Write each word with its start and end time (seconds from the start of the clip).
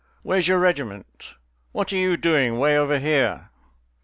Where's 0.23 0.47
your 0.47 0.57
regiment? 0.57 1.35
What 1.73 1.91
you 1.91 2.17
doing 2.17 2.55
away 2.55 2.75
over 2.75 2.97
here?" 2.97 3.49